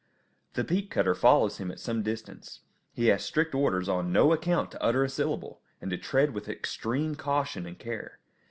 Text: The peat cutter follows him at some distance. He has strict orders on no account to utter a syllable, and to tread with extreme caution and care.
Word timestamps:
The 0.53 0.63
peat 0.63 0.89
cutter 0.89 1.13
follows 1.13 1.57
him 1.59 1.69
at 1.69 1.79
some 1.79 2.01
distance. 2.01 2.61
He 2.91 3.05
has 3.09 3.23
strict 3.23 3.53
orders 3.53 3.87
on 3.87 4.11
no 4.11 4.33
account 4.33 4.71
to 4.71 4.81
utter 4.81 5.03
a 5.03 5.09
syllable, 5.09 5.61
and 5.79 5.91
to 5.91 5.97
tread 5.99 6.33
with 6.33 6.49
extreme 6.49 7.13
caution 7.13 7.67
and 7.67 7.77
care. 7.77 8.17